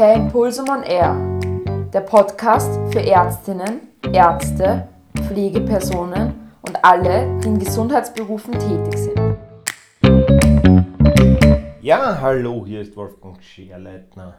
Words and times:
Per 0.00 0.14
Impulsum 0.14 0.66
on 0.70 0.82
Air, 0.82 1.14
der 1.92 2.00
Podcast 2.00 2.80
für 2.90 3.02
Ärztinnen, 3.02 3.80
Ärzte, 4.14 4.88
Pflegepersonen 5.26 6.52
und 6.62 6.82
alle, 6.82 7.38
die 7.40 7.48
in 7.48 7.58
Gesundheitsberufen 7.58 8.54
tätig 8.54 8.96
sind. 8.96 9.36
Ja, 11.82 12.18
hallo, 12.18 12.64
hier 12.64 12.80
ist 12.80 12.96
Wolfgang 12.96 13.42
Scherleitner. 13.42 14.36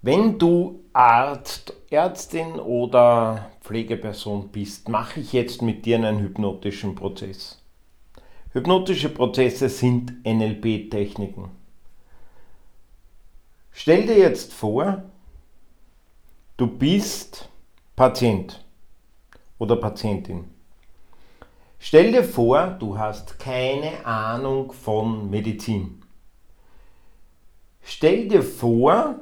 Wenn 0.00 0.38
du 0.38 0.80
Arzt, 0.94 1.74
Ärztin 1.90 2.58
oder 2.58 3.50
Pflegeperson 3.60 4.48
bist, 4.48 4.88
mache 4.88 5.20
ich 5.20 5.34
jetzt 5.34 5.60
mit 5.60 5.84
dir 5.84 5.96
einen 5.96 6.20
hypnotischen 6.20 6.94
Prozess. 6.94 7.62
Hypnotische 8.54 9.10
Prozesse 9.10 9.68
sind 9.68 10.24
NLP-Techniken. 10.24 11.63
Stell 13.76 14.06
dir 14.06 14.16
jetzt 14.16 14.52
vor, 14.54 15.02
du 16.56 16.68
bist 16.68 17.48
Patient 17.96 18.64
oder 19.58 19.74
Patientin. 19.74 20.44
Stell 21.80 22.12
dir 22.12 22.22
vor, 22.22 22.68
du 22.78 22.96
hast 22.96 23.40
keine 23.40 24.06
Ahnung 24.06 24.72
von 24.72 25.28
Medizin. 25.28 26.00
Stell 27.82 28.28
dir 28.28 28.44
vor, 28.44 29.16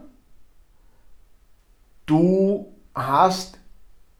du 2.05 2.73
hast 2.95 3.59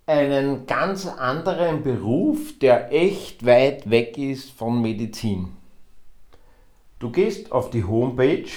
einen 0.07 0.67
ganz 0.67 1.07
anderen 1.07 1.83
Beruf, 1.83 2.59
der 2.59 2.91
echt 2.91 3.45
weit 3.45 3.91
weg 3.91 4.17
ist 4.17 4.51
von 4.51 4.81
Medizin. 4.81 5.55
Du 6.99 7.11
gehst 7.11 7.53
auf 7.53 7.69
die 7.69 7.85
Homepage 7.85 8.49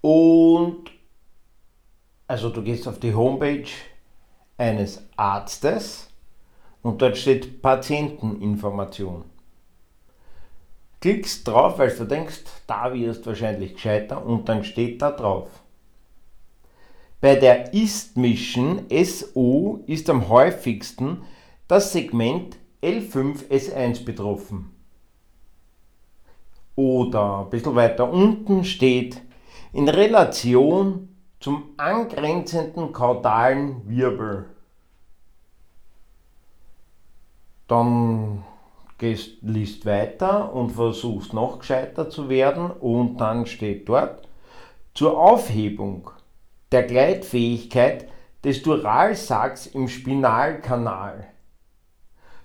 und 0.00 0.90
also 2.26 2.50
du 2.50 2.62
gehst 2.62 2.86
auf 2.86 2.98
die 3.00 3.14
Homepage 3.14 3.68
eines 4.58 5.02
Arztes 5.16 6.10
und 6.82 7.00
dort 7.00 7.16
steht 7.16 7.62
Patienteninformation. 7.62 9.24
Klickst 11.00 11.46
drauf, 11.46 11.78
weil 11.78 11.96
du 11.96 12.04
denkst, 12.04 12.44
da 12.66 12.92
wirst 12.92 13.24
du 13.24 13.30
wahrscheinlich 13.30 13.74
gescheiter 13.74 14.24
und 14.24 14.48
dann 14.48 14.64
steht 14.64 15.00
da 15.00 15.12
drauf. 15.12 15.48
Bei 17.20 17.36
der 17.36 17.72
Ist-Mission 17.72 18.86
SO 18.90 19.82
ist 19.86 20.10
am 20.10 20.28
häufigsten 20.28 21.22
das 21.66 21.92
Segment 21.92 22.56
L5S1 22.82 24.04
betroffen. 24.04 24.70
Oder 26.76 27.40
ein 27.40 27.50
bisschen 27.50 27.74
weiter 27.74 28.10
unten 28.10 28.64
steht 28.64 29.20
in 29.72 29.88
Relation 29.88 31.08
zum 31.40 31.74
angrenzenden 31.76 32.92
kaudalen 32.92 33.88
Wirbel. 33.88 34.46
Dann 37.68 38.44
gehst, 38.96 39.42
liest 39.42 39.86
weiter 39.86 40.52
und 40.52 40.70
versuchst 40.70 41.32
noch 41.32 41.60
gescheiter 41.60 42.10
zu 42.10 42.28
werden 42.28 42.70
und 42.70 43.18
dann 43.18 43.46
steht 43.46 43.88
dort 43.88 44.26
zur 44.94 45.18
Aufhebung 45.18 46.10
der 46.72 46.82
Gleitfähigkeit 46.82 48.08
des 48.44 48.62
Duralsacks 48.62 49.66
im 49.66 49.88
Spinalkanal. 49.88 51.28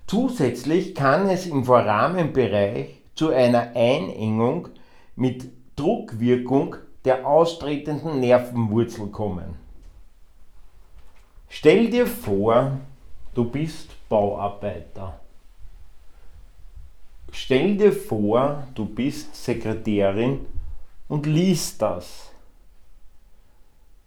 Zusätzlich 0.06 0.94
kann 0.94 1.30
es 1.30 1.48
im 1.48 1.64
Vorrahmenbereich 1.64 3.02
zu 3.16 3.30
einer 3.30 3.72
Einengung 3.76 4.70
mit 5.16 5.50
Druckwirkung 5.76 6.76
der 7.06 7.28
austretenden 7.28 8.20
Nervenwurzel 8.20 9.08
kommen. 9.08 9.56
Stell 11.50 11.90
dir 11.90 12.08
vor, 12.08 12.80
du 13.34 13.50
bist 13.50 13.90
Bauarbeiter. 14.10 15.20
Stell 17.32 17.78
dir 17.78 17.92
vor, 17.92 18.68
du 18.76 18.86
bist 18.86 19.36
Sekretärin 19.36 20.46
und 21.08 21.26
liest 21.26 21.82
das, 21.82 22.32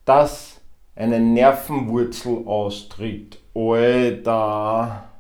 dass 0.05 0.61
eine 0.95 1.21
Nervenwurzel 1.21 2.47
austritt. 2.47 3.39
Alter! 3.55 5.16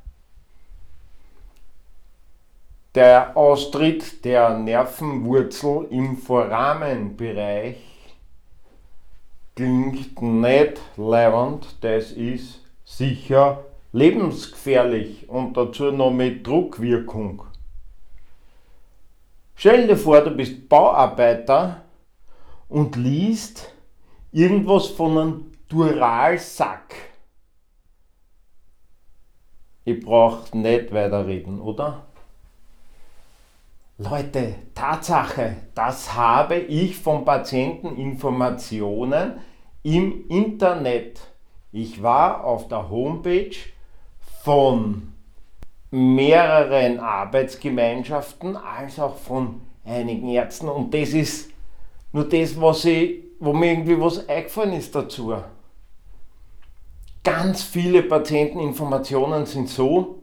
Der 2.96 3.36
Austritt 3.36 4.24
der 4.24 4.56
Nervenwurzel 4.58 5.86
im 5.90 6.16
Vorrahmenbereich 6.16 7.76
klingt 9.54 10.22
nicht 10.22 10.80
leibend, 10.96 11.76
das 11.82 12.12
ist 12.12 12.62
sicher 12.86 13.64
lebensgefährlich 13.92 15.28
und 15.28 15.58
dazu 15.58 15.92
noch 15.92 16.10
mit 16.10 16.46
Druckwirkung. 16.46 17.42
Stell 19.56 19.88
dir 19.88 19.98
vor, 19.98 20.22
du 20.22 20.30
bist 20.30 20.66
Bauarbeiter 20.66 21.82
und 22.70 22.96
liest 22.96 23.74
irgendwas 24.32 24.86
von 24.86 25.18
einem 25.18 25.52
Duralsack. 25.68 26.94
Ich 29.84 30.00
brauche 30.02 30.56
nicht 30.56 30.94
weiterreden, 30.94 31.60
oder? 31.60 32.06
Leute, 33.98 34.56
Tatsache, 34.74 35.56
das 35.74 36.12
habe 36.12 36.58
ich 36.58 36.98
von 36.98 37.24
Patienteninformationen 37.24 39.38
im 39.84 40.28
Internet. 40.28 41.18
Ich 41.72 42.02
war 42.02 42.44
auf 42.44 42.68
der 42.68 42.90
Homepage 42.90 43.56
von 44.44 45.14
mehreren 45.90 47.00
Arbeitsgemeinschaften 47.00 48.58
als 48.58 49.00
auch 49.00 49.16
von 49.16 49.62
einigen 49.82 50.28
Ärzten 50.28 50.68
und 50.68 50.92
das 50.92 51.14
ist 51.14 51.50
nur 52.12 52.28
das, 52.28 52.60
was 52.60 52.84
ich, 52.84 53.22
wo 53.40 53.54
mir 53.54 53.70
irgendwie 53.70 53.98
was 53.98 54.28
eingefallen 54.28 54.74
ist 54.74 54.94
dazu. 54.94 55.36
Ganz 57.24 57.62
viele 57.62 58.02
Patienteninformationen 58.02 59.46
sind 59.46 59.70
so, 59.70 60.22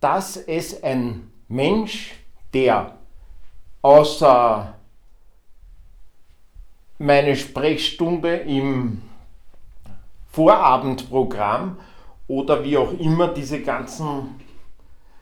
dass 0.00 0.36
es 0.36 0.82
ein 0.82 1.32
Mensch 1.48 2.19
der 2.52 2.98
außer 3.82 4.74
meine 6.98 7.34
Sprechstunde 7.34 8.36
im 8.36 9.00
Vorabendprogramm 10.30 11.78
oder 12.28 12.62
wie 12.62 12.76
auch 12.76 12.92
immer 12.92 13.28
diese 13.28 13.60
ganzen 13.62 14.40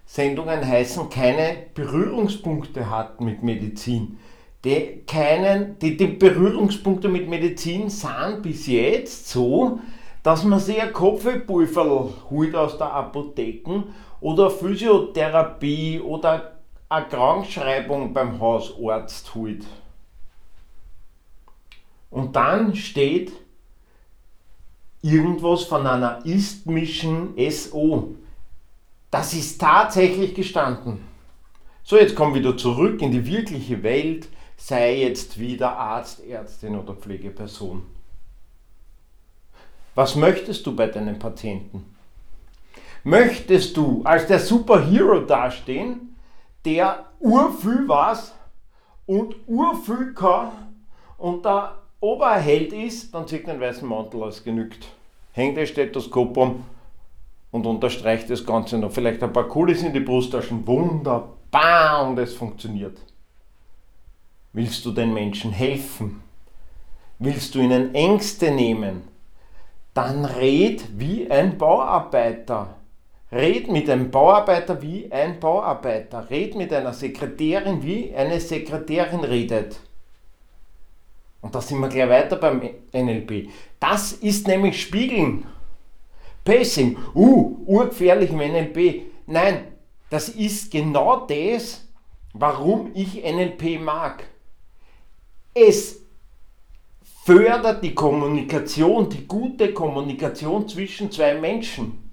Sendungen 0.05 0.67
heißen, 0.67 1.09
keine 1.09 1.57
Berührungspunkte 1.75 2.91
hat 2.91 3.21
mit 3.21 3.43
Medizin. 3.43 4.19
Die, 4.65 5.03
keinen, 5.07 5.79
die, 5.79 5.97
die 5.97 6.07
Berührungspunkte 6.09 7.09
mit 7.09 7.29
Medizin 7.29 7.89
sind 7.89 8.43
bis 8.43 8.67
jetzt 8.67 9.29
so, 9.29 9.79
dass 10.23 10.45
man 10.45 10.59
sich 10.59 10.83
ein 10.83 10.93
Kopfpulver 10.93 12.09
holt 12.29 12.55
aus 12.57 12.77
der 12.77 12.93
Apotheke 12.93 13.85
oder 14.21 14.51
Physiotherapie 14.51 16.01
oder 16.01 16.58
eine 16.89 17.07
Krankschreibung 17.07 18.13
beim 18.13 18.41
Hausarzt 18.41 19.35
holt. 19.35 19.65
Und 22.11 22.35
dann 22.35 22.75
steht 22.75 23.33
irgendwas 25.03 25.65
von 25.65 25.87
einer 25.87 26.25
Ist-Mission 26.25 27.35
SO. 27.51 28.15
Das 29.11 29.35
ist 29.35 29.61
tatsächlich 29.61 30.35
gestanden. 30.35 31.05
So, 31.85 31.97
jetzt 31.97 32.15
komm 32.15 32.35
wieder 32.35 32.57
zurück 32.57 33.01
in 33.01 33.13
die 33.13 33.27
wirkliche 33.27 33.83
Welt, 33.83 34.29
sei 34.57 34.99
jetzt 35.01 35.39
wieder 35.39 35.77
Arzt, 35.77 36.25
Ärztin 36.27 36.77
oder 36.77 36.95
Pflegeperson. 36.95 37.83
Was 39.95 40.15
möchtest 40.15 40.67
du 40.67 40.77
bei 40.77 40.87
deinen 40.87 41.19
Patienten? 41.19 41.97
Möchtest 43.05 43.77
du 43.77 44.03
als 44.05 44.27
der 44.27 44.39
Superhero 44.39 45.21
dastehen 45.21 46.08
der 46.69 47.07
urviel 47.19 47.89
weiß 47.89 48.35
und 49.07 49.35
urviel 49.47 50.13
kann 50.13 50.51
und 51.17 51.43
der 51.45 51.79
Oberheld 52.01 52.75
ist, 52.75 53.15
dann 53.15 53.27
zieht 53.27 53.47
den 53.47 53.59
weißen 53.59 53.89
Mantel 53.89 54.23
aus, 54.23 54.45
genügt. 54.45 54.87
Hängt 55.33 55.57
das 55.57 55.71
Stethoskop 55.71 56.37
um 56.37 56.65
und 57.51 57.67
unterstreicht 57.67 58.29
das 58.29 58.45
Ganze 58.45 58.77
noch. 58.77 58.93
Vielleicht 58.93 59.23
ein 59.23 59.33
paar 59.33 59.49
Kulis 59.49 59.83
in 59.83 59.95
die 59.95 60.01
Brusttaschen. 60.01 60.67
Wunderbar 60.67 62.07
und 62.07 62.19
es 62.19 62.35
funktioniert. 62.35 62.99
Willst 64.53 64.85
du 64.85 64.93
den 64.93 65.15
Menschen 65.15 65.51
helfen? 65.51 66.23
Willst 67.19 67.55
du 67.55 67.61
ihnen 67.61 67.95
Ängste 67.95 68.51
nehmen? 68.51 69.03
Dann 69.95 70.25
red 70.27 70.85
wie 70.99 71.31
ein 71.31 71.57
Bauarbeiter. 71.57 72.78
Red 73.31 73.71
mit 73.71 73.91
einem 73.91 74.11
Bauarbeiter 74.11 74.81
wie 74.81 75.13
ein 75.13 75.39
Bauarbeiter. 75.39 76.31
Red 76.31 76.55
mit 76.55 76.73
einer 76.73 76.95
Sekretärin 76.95 77.83
wie 77.83 78.15
eine 78.15 78.41
Sekretärin 78.41 79.21
redet. 79.21 79.81
Und 81.43 81.55
da 81.55 81.61
sind 81.61 81.79
wir 81.79 81.89
gleich 81.89 82.09
weiter 82.09 82.37
beim 82.37 82.63
NLP. 82.93 83.51
Das 83.79 84.13
ist 84.13 84.49
nämlich 84.49 84.81
Spiegeln. 84.81 85.47
Pacing, 86.45 86.97
uh, 87.15 87.59
urgefährlich 87.67 88.31
im 88.31 88.39
NLP. 88.39 89.03
Nein, 89.27 89.65
das 90.09 90.31
ist 90.31 90.71
genau 90.71 91.27
das, 91.27 91.87
warum 92.33 92.93
ich 92.95 93.23
NLP 93.23 93.79
mag. 93.79 94.25
Es 95.53 96.01
fördert 97.25 97.85
die 97.85 97.95
Kommunikation, 97.95 99.11
die 99.11 99.27
gute 99.27 99.75
Kommunikation 99.75 100.67
zwischen 100.67 101.11
zwei 101.11 101.35
Menschen. 101.35 102.08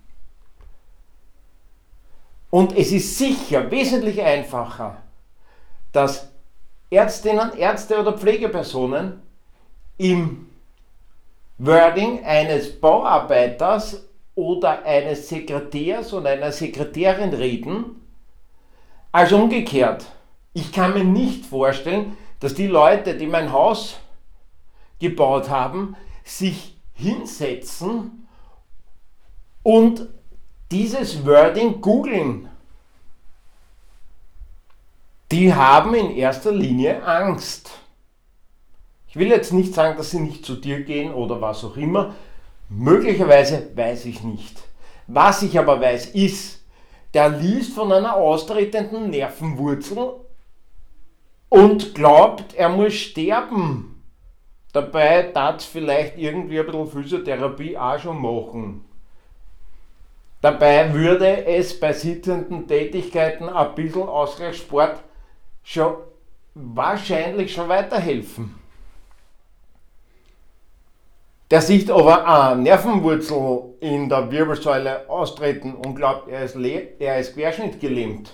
Und 2.56 2.78
es 2.78 2.94
ist 2.94 3.18
sicher 3.18 3.70
wesentlich 3.70 4.22
einfacher, 4.22 5.04
dass 5.92 6.32
Ärztinnen, 6.90 7.52
Ärzte 7.58 8.00
oder 8.00 8.18
Pflegepersonen 8.18 9.22
im 9.98 10.48
Wording 11.58 12.24
eines 12.24 12.80
Bauarbeiters 12.80 14.08
oder 14.36 14.86
eines 14.86 15.28
Sekretärs 15.28 16.14
oder 16.14 16.30
einer 16.30 16.54
Sekretärin 16.54 17.34
reden, 17.34 18.02
als 19.12 19.34
umgekehrt. 19.34 20.06
Ich 20.54 20.72
kann 20.72 20.94
mir 20.94 21.04
nicht 21.04 21.46
vorstellen, 21.46 22.16
dass 22.40 22.54
die 22.54 22.68
Leute, 22.68 23.18
die 23.18 23.28
mein 23.28 23.52
Haus 23.52 23.98
gebaut 25.02 25.50
haben, 25.50 25.98
sich 26.24 26.78
hinsetzen 26.94 28.30
und 29.62 30.08
dieses 30.72 31.26
Wording 31.26 31.82
googeln. 31.82 32.50
Die 35.32 35.54
haben 35.54 35.94
in 35.96 36.12
erster 36.12 36.52
Linie 36.52 37.04
Angst. 37.06 37.72
Ich 39.08 39.16
will 39.16 39.28
jetzt 39.28 39.54
nicht 39.54 39.74
sagen, 39.74 39.98
dass 39.98 40.12
sie 40.12 40.20
nicht 40.20 40.46
zu 40.46 40.56
dir 40.56 40.84
gehen 40.84 41.14
oder 41.14 41.42
was 41.42 41.64
auch 41.64 41.78
immer. 41.78 42.16
Möglicherweise 42.70 43.72
weiß 43.76 44.06
ich 44.06 44.24
nicht. 44.24 44.62
Was 45.08 45.42
ich 45.44 45.58
aber 45.58 45.80
weiß, 45.80 46.08
ist, 46.08 46.62
der 47.14 47.30
liest 47.30 47.74
von 47.74 47.92
einer 47.92 48.16
austretenden 48.16 49.10
Nervenwurzel 49.10 50.16
und 51.50 51.96
glaubt, 51.96 52.56
er 52.56 52.70
muss 52.70 52.94
sterben. 52.94 54.04
Dabei 54.74 55.32
es 55.58 55.64
vielleicht 55.64 56.18
irgendwie 56.18 56.60
ein 56.60 56.66
bisschen 56.66 56.88
Physiotherapie 56.88 57.78
auch 57.78 57.98
schon 58.00 58.22
machen. 58.22 58.86
Dabei 60.46 60.94
würde 60.94 61.48
es 61.48 61.80
bei 61.80 61.92
sitzenden 61.92 62.68
Tätigkeiten 62.68 63.50
ein 63.50 63.74
bisschen 63.74 64.04
Ausgleichssport 64.04 65.02
schon 65.64 65.96
wahrscheinlich 66.54 67.52
schon 67.52 67.68
weiterhelfen. 67.68 68.54
Der 71.50 71.64
sieht 71.64 71.90
aber 71.90 72.28
eine 72.28 72.62
Nervenwurzel 72.62 73.74
in 73.80 74.08
der 74.08 74.30
Wirbelsäule 74.30 75.10
austreten 75.10 75.74
und 75.74 75.96
glaubt, 75.96 76.28
er 76.28 76.44
ist, 76.44 76.56
er 76.56 77.20
ist 77.20 77.34
querschnittgelähmt. 77.34 78.32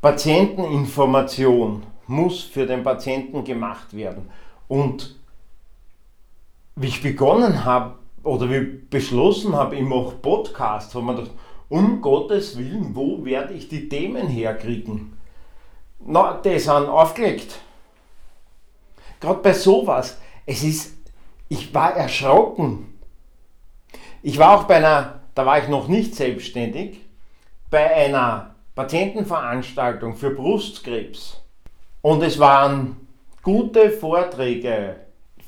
Patienteninformation 0.00 1.82
muss 2.06 2.44
für 2.44 2.66
den 2.66 2.84
Patienten 2.84 3.42
gemacht 3.42 3.96
werden. 3.96 4.30
Und 4.68 5.16
wie 6.76 6.86
ich 6.86 7.02
begonnen 7.02 7.64
habe 7.64 8.03
oder 8.24 8.50
wie 8.50 8.56
ich 8.56 8.90
beschlossen 8.90 9.54
habe, 9.54 9.76
ich 9.76 9.82
mache 9.82 10.16
Podcasts, 10.16 10.94
habe 10.94 11.04
man 11.04 11.16
gedacht, 11.16 11.34
um 11.68 12.00
Gottes 12.00 12.58
Willen, 12.58 12.94
wo 12.94 13.24
werde 13.24 13.54
ich 13.54 13.68
die 13.68 13.88
Themen 13.88 14.28
herkriegen? 14.28 15.16
Na, 16.00 16.40
die 16.44 16.58
sind 16.58 16.88
aufgelegt. 16.88 17.60
Gerade 19.20 19.40
bei 19.40 19.52
sowas, 19.52 20.18
es 20.44 20.62
ist, 20.62 20.96
ich 21.48 21.72
war 21.72 21.94
erschrocken. 21.94 22.98
Ich 24.22 24.38
war 24.38 24.58
auch 24.58 24.64
bei 24.64 24.76
einer, 24.76 25.20
da 25.34 25.46
war 25.46 25.58
ich 25.58 25.68
noch 25.68 25.88
nicht 25.88 26.14
selbstständig, 26.14 27.00
bei 27.70 27.94
einer 27.94 28.54
Patientenveranstaltung 28.74 30.14
für 30.14 30.30
Brustkrebs. 30.30 31.40
Und 32.02 32.22
es 32.22 32.38
waren 32.38 33.06
gute 33.42 33.90
Vorträge 33.90 34.96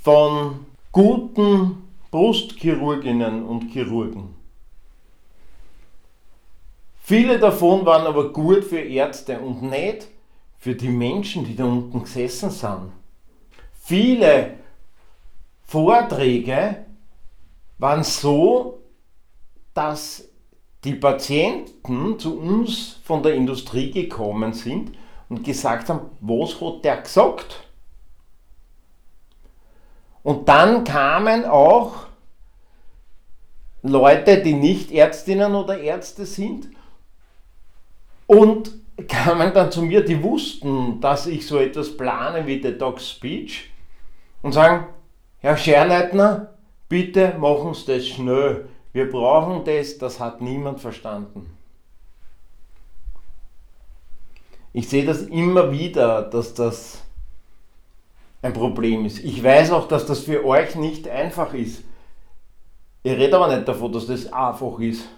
von 0.03 0.67
guten 0.93 1.86
Brustchirurginnen 2.17 3.45
und 3.45 3.71
Chirurgen. 3.73 4.35
Viele 7.03 7.39
davon 7.39 7.85
waren 7.85 8.07
aber 8.07 8.33
gut 8.33 8.65
für 8.65 8.81
Ärzte 8.81 9.39
und 9.39 9.61
nicht 9.61 10.09
für 10.57 10.75
die 10.75 10.89
Menschen, 10.89 11.45
die 11.45 11.55
da 11.55 11.67
unten 11.67 12.05
gesessen 12.05 12.49
sind. 12.49 12.91
Viele 13.83 14.55
Vorträge 15.65 16.87
waren 17.77 18.03
so, 18.03 18.79
dass 19.75 20.27
die 20.85 20.95
Patienten 20.95 22.19
zu 22.19 22.41
uns 22.41 22.99
von 23.05 23.23
der 23.23 23.35
Industrie 23.35 23.91
gekommen 23.91 24.55
sind 24.55 24.93
und 25.29 25.45
gesagt 25.45 25.91
haben, 25.91 26.01
was 26.23 26.59
hat 26.63 26.83
der 26.83 26.97
gesagt? 27.03 27.63
Und 30.23 30.49
dann 30.49 30.83
kamen 30.83 31.45
auch 31.45 32.06
Leute, 33.89 34.43
die 34.43 34.55
nicht 34.55 34.93
Ärztinnen 34.93 35.55
oder 35.55 35.79
Ärzte 35.79 36.27
sind 36.27 36.69
und 38.27 38.73
kamen 39.09 39.53
dann 39.53 39.71
zu 39.71 39.83
mir, 39.83 40.05
die 40.05 40.23
wussten, 40.23 41.01
dass 41.01 41.27
ich 41.27 41.47
so 41.47 41.59
etwas 41.59 41.97
plane 41.97 42.47
wie 42.47 42.61
Detox 42.61 43.11
Speech 43.11 43.71
und 44.43 44.53
sagen, 44.53 44.87
Herr 45.39 45.57
Scherleitner, 45.57 46.55
bitte 46.89 47.35
machen 47.39 47.75
Sie 47.75 47.87
das 47.87 48.07
schnell. 48.07 48.69
Wir 48.93 49.11
brauchen 49.11 49.65
das, 49.65 49.99
das 49.99 50.19
hat 50.19 50.41
niemand 50.41 50.81
verstanden. 50.81 51.51
Ich 54.73 54.89
sehe 54.89 55.05
das 55.05 55.23
immer 55.23 55.71
wieder, 55.71 56.23
dass 56.23 56.55
das 56.55 57.03
ein 58.43 58.53
Problem 58.53 59.05
ist. 59.05 59.19
Ich 59.19 59.43
weiß 59.43 59.71
auch, 59.73 59.89
dass 59.89 60.07
das 60.07 60.21
für 60.21 60.45
euch 60.45 60.75
nicht 60.77 61.09
einfach 61.09 61.55
ist. 61.55 61.83
Ich 63.07 63.13
rede 63.13 63.37
aber 63.37 63.55
nicht 63.55 63.69
davon, 63.69 63.93
dass 63.93 64.09
das 64.09 64.33
einfach 64.33 64.81
ist, 64.81 65.09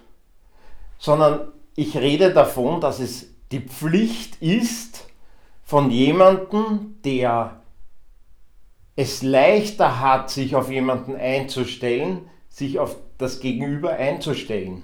sondern 0.98 1.52
ich 1.74 1.96
rede 1.96 2.34
davon, 2.34 2.82
dass 2.82 3.00
es 3.00 3.30
die 3.50 3.60
Pflicht 3.60 4.42
ist 4.42 5.06
von 5.64 5.90
jemandem, 5.90 6.96
der 7.02 7.62
es 8.94 9.22
leichter 9.22 10.00
hat, 10.00 10.28
sich 10.28 10.54
auf 10.54 10.70
jemanden 10.70 11.16
einzustellen, 11.16 12.28
sich 12.50 12.78
auf 12.78 12.94
das 13.16 13.40
Gegenüber 13.40 13.92
einzustellen. 13.92 14.82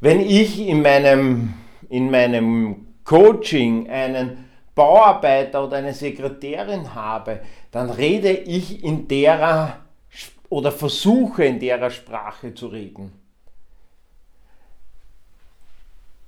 Wenn 0.00 0.20
ich 0.20 0.58
in 0.58 0.80
meinem, 0.80 1.52
in 1.90 2.10
meinem 2.10 2.86
Coaching 3.04 3.90
einen 3.90 4.48
Bauarbeiter 4.74 5.62
oder 5.62 5.76
eine 5.76 5.92
Sekretärin 5.92 6.94
habe, 6.94 7.40
dann 7.72 7.90
rede 7.90 8.30
ich 8.30 8.82
in 8.82 9.06
derer 9.06 9.81
oder 10.52 10.70
versuche 10.70 11.46
in 11.46 11.58
derer 11.58 11.88
Sprache 11.88 12.52
zu 12.52 12.66
reden. 12.66 13.10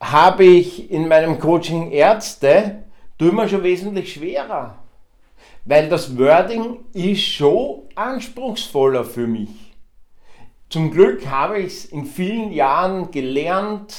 Habe 0.01 0.45
ich 0.45 0.91
in 0.91 1.09
meinem 1.09 1.39
Coaching 1.39 1.91
Ärzte, 1.91 2.85
tue 3.19 3.33
mir 3.33 3.51
schon 3.51 3.63
wesentlich 3.63 4.15
schwerer, 4.15 4.79
weil 5.67 5.91
das 5.91 6.17
Wording 6.17 6.87
ist 6.95 7.23
schon 7.23 7.83
anspruchsvoller 7.97 9.05
für 9.05 9.27
mich. 9.27 9.75
Zum 10.71 10.91
Glück 10.91 11.27
habe 11.27 11.59
ich 11.59 11.67
es 11.67 11.85
in 11.85 12.07
vielen 12.07 12.51
Jahren 12.51 13.11
gelernt, 13.11 13.95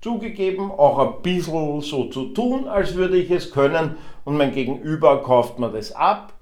zugegeben, 0.00 0.70
auch 0.70 0.98
ein 0.98 1.20
bisschen 1.20 1.82
so 1.82 2.04
zu 2.06 2.28
tun, 2.32 2.68
als 2.68 2.94
würde 2.94 3.18
ich 3.18 3.30
es 3.30 3.50
können 3.50 3.98
und 4.24 4.38
mein 4.38 4.52
Gegenüber 4.52 5.22
kauft 5.22 5.58
mir 5.58 5.68
das 5.68 5.92
ab. 5.92 6.32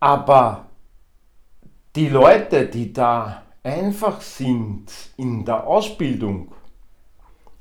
Aber 0.00 0.69
die 1.96 2.08
Leute, 2.08 2.66
die 2.66 2.92
da 2.92 3.42
einfach 3.62 4.20
sind 4.20 4.90
in 5.16 5.44
der 5.44 5.66
Ausbildung, 5.66 6.52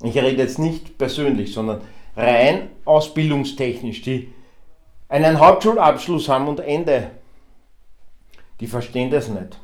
ich 0.01 0.15
rede 0.15 0.41
jetzt 0.41 0.59
nicht 0.59 0.97
persönlich, 0.97 1.53
sondern 1.53 1.81
rein 2.15 2.69
ausbildungstechnisch, 2.85 4.01
die 4.01 4.33
einen 5.09 5.39
Hauptschulabschluss 5.39 6.29
haben 6.29 6.47
und 6.47 6.59
Ende, 6.59 7.11
die 8.59 8.67
verstehen 8.67 9.09
das 9.09 9.27
nicht. 9.27 9.59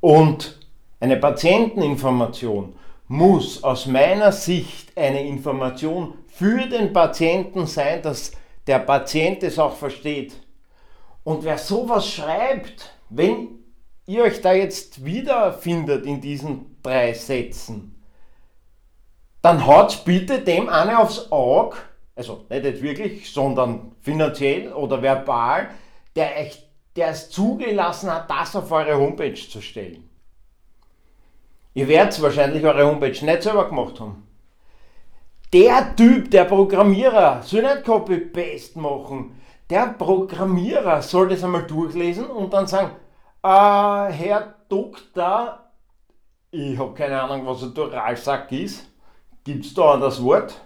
Und 0.00 0.60
eine 1.00 1.16
Patienteninformation 1.16 2.76
muss 3.08 3.62
aus 3.64 3.86
meiner 3.86 4.32
Sicht 4.32 4.96
eine 4.96 5.26
Information 5.26 6.14
für 6.28 6.66
den 6.66 6.92
Patienten 6.92 7.66
sein, 7.66 8.02
dass 8.02 8.32
der 8.66 8.80
Patient 8.80 9.42
es 9.42 9.58
auch 9.58 9.76
versteht. 9.76 10.34
Und 11.26 11.42
wer 11.42 11.58
sowas 11.58 12.08
schreibt, 12.08 12.94
wenn 13.10 13.48
ihr 14.06 14.22
euch 14.22 14.40
da 14.42 14.52
jetzt 14.52 15.04
wiederfindet 15.04 16.06
in 16.06 16.20
diesen 16.20 16.76
drei 16.84 17.14
Sätzen, 17.14 18.00
dann 19.42 19.66
haut 19.66 20.04
bitte 20.04 20.38
dem 20.38 20.68
eine 20.68 21.00
aufs 21.00 21.32
Auge, 21.32 21.78
also 22.14 22.46
nicht 22.48 22.80
wirklich, 22.80 23.32
sondern 23.32 23.96
finanziell 24.02 24.72
oder 24.72 25.02
verbal, 25.02 25.70
der, 26.14 26.38
echt, 26.38 26.64
der 26.94 27.08
es 27.08 27.28
zugelassen 27.28 28.08
hat, 28.08 28.30
das 28.30 28.54
auf 28.54 28.70
eure 28.70 28.96
Homepage 28.96 29.34
zu 29.34 29.60
stellen. 29.60 30.08
Ihr 31.74 31.88
werdet 31.88 32.22
wahrscheinlich 32.22 32.64
eure 32.64 32.86
Homepage 32.86 33.24
nicht 33.24 33.42
selber 33.42 33.68
gemacht 33.68 33.98
haben. 33.98 34.28
Der 35.52 35.96
Typ, 35.96 36.30
der 36.30 36.44
Programmierer, 36.44 37.42
soll 37.42 37.62
nicht 37.62 37.82
Copy-Paste 37.82 38.78
machen. 38.78 39.32
Der 39.68 39.88
Programmierer 39.88 41.02
soll 41.02 41.28
das 41.28 41.42
einmal 41.42 41.66
durchlesen 41.66 42.26
und 42.26 42.52
dann 42.52 42.66
sagen, 42.66 42.92
äh, 43.42 43.48
Herr 43.48 44.54
Doktor, 44.68 45.70
ich 46.52 46.78
habe 46.78 46.94
keine 46.94 47.20
Ahnung, 47.20 47.46
was 47.46 47.62
ein 47.62 47.74
Duralsack 47.74 48.52
ist. 48.52 48.86
Gibt 49.42 49.66
es 49.66 49.74
da 49.74 49.96
das 49.96 50.22
Wort? 50.22 50.60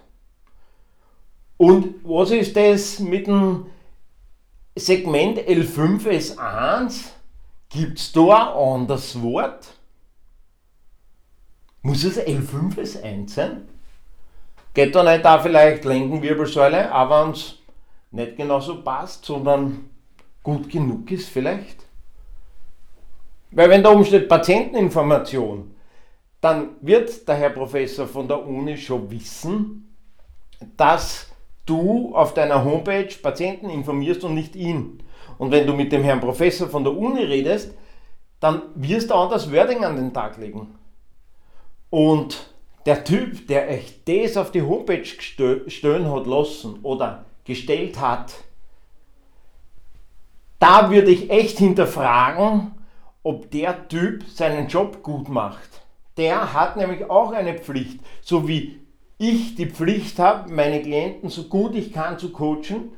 Und 1.57 1.95
was 2.03 2.31
ist 2.31 2.55
das 2.55 2.99
mit 2.99 3.27
dem 3.27 3.67
Segment 4.75 5.39
L5S1? 5.39 7.09
Gibt 7.69 7.99
es 7.99 8.11
da 8.11 8.53
ein 8.53 8.81
anderes 8.81 9.21
Wort? 9.21 9.67
Muss 11.81 12.03
es 12.03 12.19
L5S1 12.19 13.29
sein? 13.29 13.67
Geht 14.73 14.95
da 14.95 15.03
nicht 15.03 15.25
da 15.25 15.39
vielleicht 15.39 15.85
Lendenwirbelsäule, 15.85 16.91
aber 16.91 17.25
wenn 17.25 17.33
es 17.33 17.60
nicht 18.11 18.35
genauso 18.35 18.83
passt, 18.83 19.25
sondern 19.25 19.89
gut 20.43 20.69
genug 20.69 21.09
ist 21.11 21.29
vielleicht? 21.29 21.85
Weil 23.51 23.69
wenn 23.69 23.83
da 23.83 23.91
oben 23.91 24.05
steht 24.05 24.29
Patienteninformation, 24.29 25.73
dann 26.39 26.69
wird 26.81 27.27
der 27.27 27.35
Herr 27.35 27.49
Professor 27.49 28.07
von 28.07 28.27
der 28.27 28.45
Uni 28.45 28.77
schon 28.77 29.09
wissen, 29.11 29.95
dass 30.77 31.27
du 31.65 32.15
auf 32.15 32.33
deiner 32.33 32.63
Homepage 32.63 33.13
Patienten 33.21 33.69
informierst 33.69 34.23
und 34.23 34.33
nicht 34.33 34.55
ihn. 34.55 35.03
Und 35.37 35.51
wenn 35.51 35.67
du 35.67 35.73
mit 35.73 35.91
dem 35.91 36.03
Herrn 36.03 36.19
Professor 36.19 36.67
von 36.67 36.83
der 36.83 36.95
Uni 36.95 37.23
redest, 37.23 37.75
dann 38.39 38.61
wirst 38.75 39.09
du 39.09 39.13
auch 39.13 39.29
das 39.29 39.51
Wording 39.51 39.83
an 39.85 39.95
den 39.95 40.13
Tag 40.13 40.37
legen. 40.37 40.75
Und 41.89 42.53
der 42.85 43.03
Typ, 43.03 43.47
der 43.47 43.69
echt 43.69 44.07
das 44.07 44.37
auf 44.37 44.51
die 44.51 44.63
Homepage 44.63 45.05
stellen 45.05 46.11
hat 46.11 46.25
lassen 46.25 46.79
oder 46.81 47.25
gestellt 47.45 47.99
hat, 47.99 48.33
da 50.59 50.91
würde 50.91 51.09
ich 51.09 51.31
echt 51.31 51.57
hinterfragen, 51.57 52.71
ob 53.23 53.49
der 53.51 53.87
Typ 53.87 54.23
seinen 54.27 54.67
Job 54.67 55.01
gut 55.03 55.27
macht. 55.27 55.81
Der 56.17 56.53
hat 56.53 56.77
nämlich 56.77 57.09
auch 57.09 57.31
eine 57.31 57.55
Pflicht, 57.55 57.99
so 58.21 58.47
wie 58.47 58.79
ich 59.17 59.55
die 59.55 59.67
Pflicht 59.67 60.19
habe, 60.19 60.51
meine 60.51 60.81
Klienten 60.81 61.29
so 61.29 61.43
gut 61.43 61.75
ich 61.75 61.93
kann 61.93 62.19
zu 62.19 62.31
coachen 62.31 62.91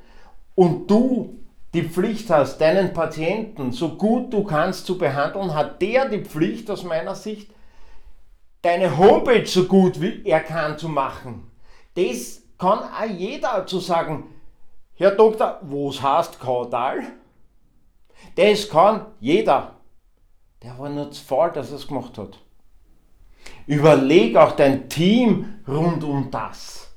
und 0.56 0.90
du 0.90 1.40
die 1.74 1.84
Pflicht 1.84 2.30
hast, 2.30 2.60
deinen 2.60 2.94
Patienten 2.94 3.72
so 3.72 3.96
gut 3.96 4.32
du 4.32 4.44
kannst 4.44 4.86
zu 4.86 4.98
behandeln, 4.98 5.54
hat 5.54 5.82
der 5.82 6.08
die 6.08 6.24
Pflicht 6.24 6.70
aus 6.70 6.84
meiner 6.84 7.16
Sicht, 7.16 7.50
deine 8.62 8.98
Homepage 8.98 9.46
so 9.46 9.66
gut 9.66 10.00
wie 10.02 10.22
er 10.26 10.40
kann 10.40 10.78
zu 10.78 10.88
machen. 10.88 11.52
Das 11.96 12.42
kann 12.58 12.80
auch 12.80 13.10
jeder 13.10 13.66
zu 13.68 13.80
sagen, 13.80 14.26
Herr 14.96 15.12
Doktor, 15.12 15.60
was 15.62 16.02
heißt 16.02 16.40
Kaudal? 16.40 17.02
Das 18.36 18.70
kann 18.70 19.08
jeder. 19.20 19.76
Der 20.62 20.78
war 20.78 20.90
nur 20.90 21.12
zu 21.12 21.24
faul, 21.24 21.52
dass 21.52 21.72
er 21.72 21.78
es 21.78 21.88
gemacht 21.88 22.18
hat. 22.18 22.38
Überleg 23.66 24.38
auch 24.38 24.52
dein 24.52 24.90
Team 24.90 25.60
rund 25.68 26.04
um 26.04 26.30
das. 26.30 26.90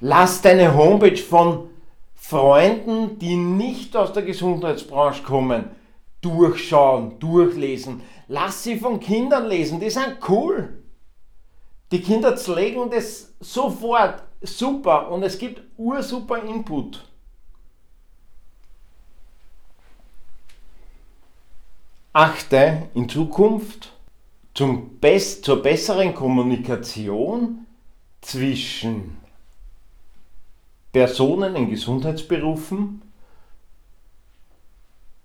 Lass 0.00 0.42
deine 0.42 0.74
Homepage 0.76 1.16
von 1.16 1.70
Freunden, 2.14 3.18
die 3.18 3.36
nicht 3.36 3.96
aus 3.96 4.12
der 4.12 4.22
Gesundheitsbranche 4.22 5.22
kommen, 5.22 5.70
durchschauen, 6.20 7.18
durchlesen. 7.18 8.02
Lass 8.28 8.62
sie 8.62 8.76
von 8.76 9.00
Kindern 9.00 9.46
lesen, 9.46 9.80
die 9.80 9.90
sind 9.90 10.18
cool. 10.28 10.82
Die 11.90 12.02
Kinder 12.02 12.36
legen 12.54 12.90
das 12.90 13.34
sofort 13.40 14.22
super 14.42 15.10
und 15.10 15.22
es 15.22 15.38
gibt 15.38 15.62
ursuper 15.76 16.42
Input. 16.42 17.04
Achte 22.12 22.88
in 22.94 23.08
Zukunft 23.08 23.92
zum 24.54 24.98
Best, 24.98 25.44
zur 25.44 25.62
besseren 25.62 26.14
Kommunikation 26.14 27.66
zwischen 28.20 29.18
Personen 30.92 31.54
in 31.54 31.70
Gesundheitsberufen 31.70 33.02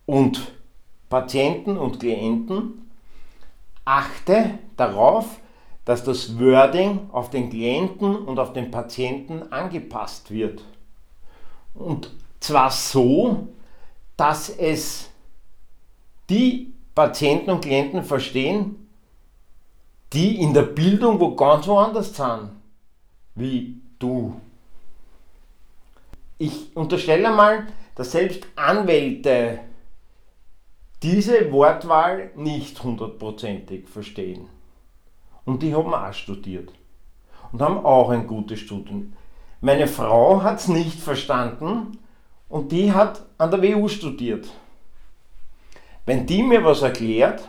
und 0.06 0.52
Patienten 1.10 1.78
und 1.78 2.00
Klienten. 2.00 2.92
Achte 3.86 4.60
darauf, 4.78 5.40
dass 5.86 6.04
das 6.04 6.40
Wording 6.40 7.10
auf 7.12 7.30
den 7.30 7.50
Klienten 7.50 8.16
und 8.16 8.40
auf 8.40 8.54
den 8.54 8.72
Patienten 8.72 9.52
angepasst 9.52 10.32
wird. 10.32 10.64
Und 11.74 12.12
zwar 12.40 12.72
so, 12.72 13.48
dass 14.16 14.50
es 14.50 15.10
die 16.30 16.74
Patienten 16.96 17.52
und 17.52 17.62
Klienten 17.62 18.04
verstehen, 18.04 18.88
die 20.14 20.40
in 20.40 20.54
der 20.54 20.62
Bildung 20.64 21.20
wo 21.20 21.36
ganz 21.36 21.68
woanders 21.68 22.16
sind, 22.16 22.52
wie 23.36 23.82
du. 24.00 24.40
Ich 26.38 26.76
unterstelle 26.76 27.32
mal, 27.32 27.68
dass 27.96 28.12
selbst 28.12 28.46
Anwälte 28.56 29.60
diese 31.02 31.52
Wortwahl 31.52 32.32
nicht 32.36 32.82
hundertprozentig 32.84 33.90
verstehen. 33.90 34.48
Und 35.46 35.62
die 35.62 35.76
haben 35.76 35.94
auch 35.94 36.14
studiert. 36.14 36.72
Und 37.52 37.62
haben 37.62 37.86
auch 37.86 38.10
ein 38.10 38.28
gutes 38.28 38.60
Studium. 38.60 39.14
Meine 39.62 39.88
Frau 39.88 40.42
hat 40.44 40.60
es 40.60 40.68
nicht 40.68 41.00
verstanden 41.00 41.98
und 42.50 42.72
die 42.72 42.92
hat 42.92 43.24
an 43.38 43.52
der 43.52 43.62
WU 43.62 43.88
studiert. 43.88 44.50
Wenn 46.06 46.26
die 46.26 46.44
mir 46.44 46.64
was 46.66 46.82
erklärt, 46.82 47.48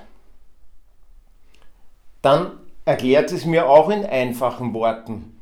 dann 2.23 2.53
erklärt 2.85 3.33
es 3.33 3.45
mir 3.45 3.69
auch 3.69 3.91
in 3.91 4.05
einfachen 4.05 4.73
Worten. 4.75 5.39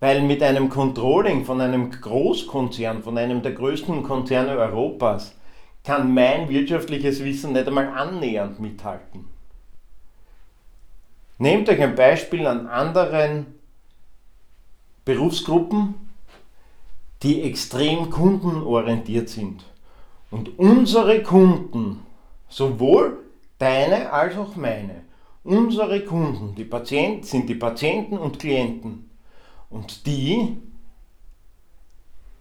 Weil 0.00 0.22
mit 0.22 0.42
einem 0.42 0.68
Controlling 0.68 1.44
von 1.44 1.60
einem 1.60 1.90
Großkonzern, 1.90 3.02
von 3.02 3.18
einem 3.18 3.42
der 3.42 3.52
größten 3.52 4.02
Konzerne 4.02 4.56
Europas, 4.56 5.36
kann 5.84 6.12
mein 6.14 6.48
wirtschaftliches 6.48 7.22
Wissen 7.22 7.52
nicht 7.52 7.68
einmal 7.68 7.88
annähernd 7.88 8.58
mithalten. 8.60 9.28
Nehmt 11.38 11.68
euch 11.68 11.80
ein 11.80 11.94
Beispiel 11.94 12.46
an 12.46 12.66
anderen 12.66 13.46
Berufsgruppen, 15.04 15.94
die 17.22 17.42
extrem 17.42 18.10
kundenorientiert 18.10 19.28
sind. 19.28 19.64
Und 20.30 20.58
unsere 20.58 21.22
Kunden, 21.22 22.00
sowohl 22.48 23.18
deine 23.58 24.12
als 24.12 24.36
auch 24.36 24.56
meine, 24.56 25.02
unsere 25.44 26.04
Kunden, 26.04 26.54
die 26.54 26.64
Patienten, 26.64 27.24
sind 27.24 27.48
die 27.48 27.54
Patienten 27.54 28.18
und 28.18 28.38
Klienten. 28.38 29.10
Und 29.70 30.06
die, 30.06 30.56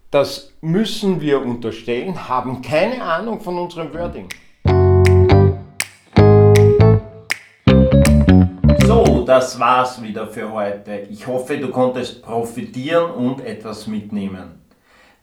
das 0.09 0.53
müssen 0.61 1.21
wir 1.21 1.41
unterstellen, 1.41 2.27
haben 2.27 2.61
keine 2.61 3.03
Ahnung 3.03 3.41
von 3.41 3.57
unserem 3.57 3.93
Wording. 3.93 4.29
Das 9.31 9.57
war's 9.61 10.01
wieder 10.01 10.27
für 10.27 10.51
heute. 10.51 11.07
Ich 11.09 11.25
hoffe, 11.25 11.57
du 11.57 11.69
konntest 11.69 12.21
profitieren 12.21 13.11
und 13.11 13.39
etwas 13.39 13.87
mitnehmen. 13.87 14.59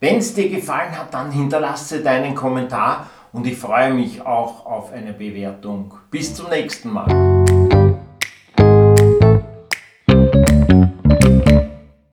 Wenn 0.01 0.17
es 0.17 0.33
dir 0.33 0.49
gefallen 0.49 0.99
hat, 0.99 1.13
dann 1.13 1.31
hinterlasse 1.31 2.03
deinen 2.03 2.35
Kommentar 2.35 3.11
und 3.35 3.47
ich 3.47 3.59
freue 3.59 3.93
mich 3.93 4.23
auch 4.25 4.65
auf 4.65 4.95
eine 4.95 5.13
Bewertung. 5.13 5.93
Bis 6.11 6.35
zum 6.35 6.49
nächsten 6.49 6.91
Mal. 6.91 7.48